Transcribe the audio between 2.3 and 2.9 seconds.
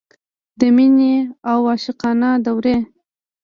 دورې.